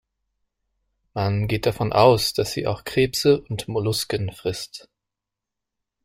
Man 1.13 1.47
geht 1.47 1.67
davon 1.67 1.93
aus, 1.93 2.33
dass 2.33 2.53
sie 2.53 2.65
auch 2.65 2.85
Krebse 2.85 3.39
und 3.39 3.67
Mollusken 3.67 4.31
frisst. 4.31 4.89